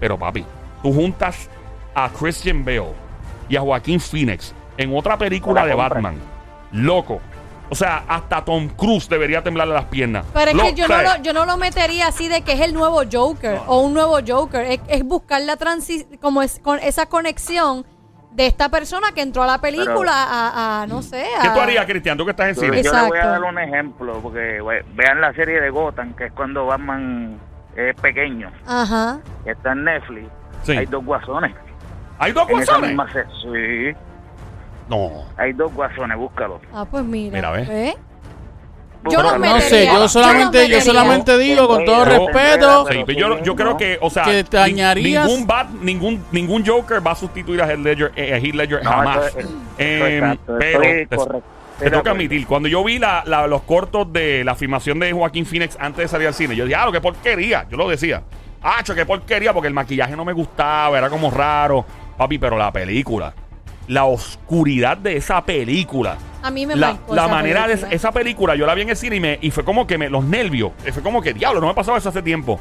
[0.00, 0.44] Pero, papi,
[0.82, 1.48] tú juntas
[1.94, 2.92] a Christian Bale
[3.48, 5.74] y a Joaquín Phoenix en otra película La de.
[5.74, 6.18] Batman.
[6.72, 7.20] Loco.
[7.70, 10.26] O sea, hasta Tom Cruise debería temblarle las piernas.
[10.34, 12.60] Pero es Lo- que yo no, lo, yo no lo metería así de que es
[12.60, 14.64] el nuevo Joker o un nuevo Joker.
[14.70, 17.86] Es, es buscar la transi como es con esa conexión
[18.34, 21.24] de esta persona que entró a la película a, a, no sé.
[21.40, 22.18] ¿Qué tú harías, Cristian?
[22.18, 22.82] Tú que estás en Yo, cine.
[22.82, 26.26] yo le voy a dar un ejemplo, porque we- vean la serie de Gotham, que
[26.26, 27.38] es cuando Batman
[27.76, 29.20] es pequeño, Ajá.
[29.44, 30.28] está en Netflix.
[30.64, 30.72] Sí.
[30.76, 31.54] Hay dos guasones.
[32.18, 32.90] ¿Hay dos En esa guasones?
[32.90, 33.08] misma
[33.42, 33.96] Sí,
[34.88, 35.10] No.
[35.36, 36.60] hay dos guasones, búscalo.
[36.72, 37.36] Ah, pues mira.
[37.36, 37.62] Mira, ve.
[37.64, 37.96] ¿ve?
[39.10, 42.86] Yo No sé, yo solamente, yo solamente digo con todo Yo- respeto.
[42.90, 47.06] Sí, pero yo, yo creo que, o sea, Que te ningún, Bat, ningún, ningún Joker
[47.06, 49.26] va a sustituir a Heath Ledger, eh, a Heath Ledger No, jamás.
[49.28, 51.16] eso es- eso Eh, exacto, pero te, correcto.
[51.16, 51.40] te Estoy
[51.80, 52.10] de toca acuerdo.
[52.12, 56.04] admitir, cuando yo vi la, la- los cortos de la filmación de Joaquín Phoenix antes
[56.04, 57.66] de salir al cine, yo dije, ah, qué porquería.
[57.70, 58.22] Yo lo decía,
[58.62, 61.84] ah, qué porquería, porque el maquillaje no me gustaba, era como raro.
[62.16, 63.34] Papi, pero la película,
[63.88, 66.16] la oscuridad de esa película.
[66.42, 67.88] A mí me la, marcó la esa manera de película.
[67.88, 69.98] esa, esa película, yo la vi en el cine y, me, y fue como que
[69.98, 72.60] me, los nervios, eh, fue como que diablo, no me pasaba eso hace tiempo.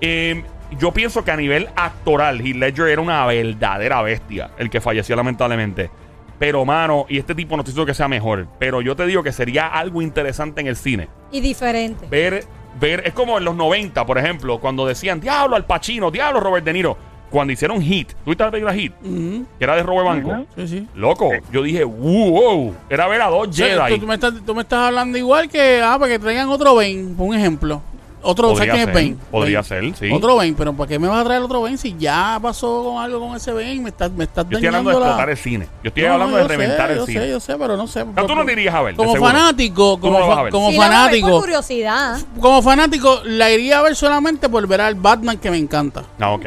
[0.00, 0.42] Eh,
[0.78, 5.16] yo pienso que a nivel actoral, Heath Ledger era una verdadera bestia, el que falleció
[5.16, 5.90] lamentablemente.
[6.38, 9.22] Pero, mano, y este tipo no estoy diciendo que sea mejor, pero yo te digo
[9.22, 11.08] que sería algo interesante en el cine.
[11.30, 12.06] Y diferente.
[12.06, 12.46] Ver,
[12.80, 16.64] ver, es como en los 90, por ejemplo, cuando decían, diablo al Pacino, diablo Robert
[16.64, 16.96] De Niro.
[17.30, 18.92] Cuando hicieron Hit, ¿tú viste la película Hit?
[19.02, 20.46] Que era de Robert Banco.
[20.56, 20.88] Sí, sí.
[20.96, 23.94] Loco, yo dije, wow, era ver a dos O sea, Jedi.
[23.94, 26.74] tú, tú me estás, tú me estás hablando igual que, ah, para que traigan otro
[26.74, 27.82] Bane, por un ejemplo.
[28.22, 29.16] Otro, ¿sabes Podría quién es ser, Bane?
[29.30, 29.94] podría Bane.
[29.94, 30.12] ser, sí.
[30.14, 33.02] Otro Bane, pero ¿para qué me vas a traer otro Bane si ya pasó con
[33.02, 33.80] algo con ese Bane?
[33.80, 35.06] Me estás, me estás Yo estoy hablando de la...
[35.06, 35.66] explotar el cine.
[35.82, 37.20] Yo estoy No, hablando no, de yo reventar sé, el yo cine.
[37.20, 38.04] sé, yo sé, pero no sé.
[38.04, 38.94] No, tú no te irías a ver.
[38.96, 39.30] Como seguro.
[39.32, 40.52] fanático, como, fa- a ver.
[40.52, 42.18] como ver fanático, por curiosidad.
[42.40, 46.02] como fanático, la iría a ver solamente por ver al Batman que me encanta.
[46.18, 46.46] No, ok.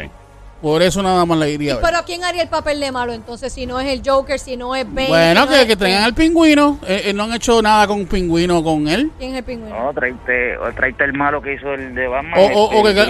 [0.63, 1.83] Por eso nada más la iría a ver.
[1.85, 3.51] Pero ¿quién haría el papel de malo entonces?
[3.53, 5.09] Si no es el Joker, si no es Bane.
[5.09, 6.79] Bueno, si no que, es- que traigan al pingüino.
[6.87, 9.11] Eh, eh, no han hecho nada con pingüino con él.
[9.19, 9.77] ¿Quién es el pingüino?
[9.77, 12.39] No, traiste, o traiste el malo que hizo el de Batman.
[12.39, 13.01] O, o, o que, este,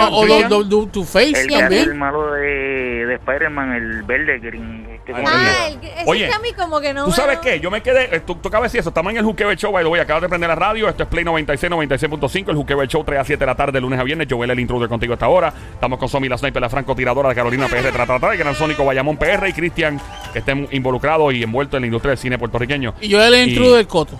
[0.00, 1.98] ah, o- o do- Two Face hace el también.
[1.98, 4.93] malo de, de Spider-Man, el verde green.
[5.12, 5.66] Este, ¿cómo se Ah, llama?
[5.66, 7.60] el, ese Oye, que a mí como que no ¿Tú me- sabes qué?
[7.60, 8.14] Yo me quedé.
[8.16, 8.88] eh, Tú, tú acabas de decir eso.
[8.90, 9.72] Estamos en el Juqueo Show.
[9.72, 10.88] By the way, acabas de prender la radio.
[10.88, 12.50] Esto es Play 96, 96.5.
[12.50, 14.26] El Juqueo Show 3 a 7 de la tarde, de lunes a viernes.
[14.30, 15.52] Joel, el intruder contigo a esta hora.
[15.74, 18.54] Estamos con Somi, la sniper, la francotiradora de Carolina PR, tra, tra, tra, el gran
[18.54, 20.00] Sónico Bayamón PR y Cristian,
[20.32, 22.94] que estén involucrados y envueltos en la industria del cine puertorriqueño.
[23.00, 24.18] Y yo el intruder del coto.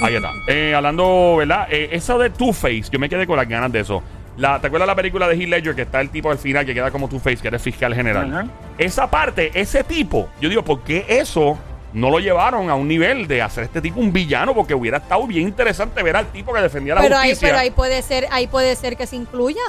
[0.00, 0.32] Ahí está.
[0.48, 1.66] Eh, hablando, ¿verdad?
[1.70, 4.02] Eh, eso de Two-Face, yo me quedé con las ganas de eso.
[4.36, 6.72] La, ¿Te acuerdas la película de Heath Ledger que está el tipo al final que
[6.72, 8.50] queda como Two-Face, que era el fiscal general?
[8.78, 11.58] Esa parte, ese tipo, yo digo, ¿por qué eso
[11.92, 14.54] no lo llevaron a un nivel de hacer este tipo un villano?
[14.54, 17.48] Porque hubiera estado bien interesante ver al tipo que defendía la Pero ahí, justicia.
[17.48, 19.60] pero ahí puede ser, ahí puede ser que se incluya.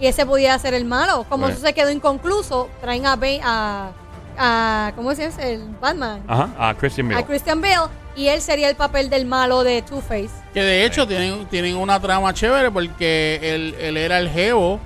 [0.00, 1.24] Y ese pudiera ser el malo.
[1.28, 3.90] Como eso se quedó inconcluso, traen a Bane, a,
[4.38, 5.52] a ¿cómo se dice?
[5.54, 6.22] El Batman.
[6.26, 7.20] Ajá, a Christian Bale.
[7.20, 7.90] A Christian Bale.
[8.16, 10.30] Y él sería el papel del malo de Two-Face.
[10.52, 14.80] Que de hecho tienen, tienen una trama chévere porque él, él era el jevo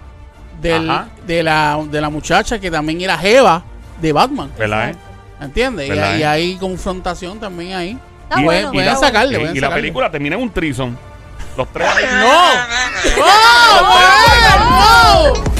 [0.61, 1.09] del- Ajá.
[1.27, 3.65] de, la, de la muchacha que también era jeva
[4.01, 4.53] de Batman.
[4.59, 4.95] ¿Verdad, eh?
[5.41, 5.87] ¿Entiendes?
[5.87, 6.27] Y, ¿Verdad, y eh?
[6.27, 7.99] hay confrontación también ahí.
[8.25, 8.69] Está Y- bueno.
[8.69, 9.15] y Pueden la- está bueno.
[9.15, 9.83] sacarle, Y, pueden y la sacarle.
[9.83, 10.99] película termina en un trison.
[11.57, 11.89] Los tres.
[12.21, 13.23] ¡No!
[13.23, 15.54] ¡Oh!